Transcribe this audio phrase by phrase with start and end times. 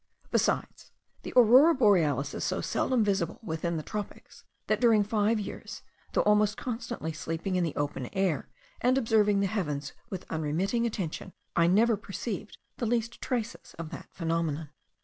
[0.31, 0.89] Besides,
[1.21, 6.23] the Aurora Borealis is so seldom visible within the tropics, that during five years, though
[6.23, 8.49] almost constantly sleeping in the open air,
[8.81, 14.07] and observing the heavens with unremitting attention, I never perceived the least traces of that
[14.11, 14.71] phenomenon.